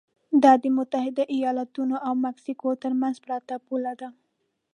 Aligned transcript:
دا 0.43 0.53
د 0.63 0.65
متحده 0.77 1.23
ایالتونو 1.35 1.95
او 2.07 2.13
مکسیکو 2.25 2.69
ترمنځ 2.83 3.15
پرته 3.25 3.55
پوله 3.67 3.93
ده. 3.99 4.09